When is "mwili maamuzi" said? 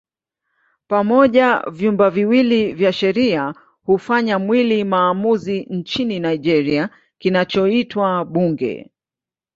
4.39-5.65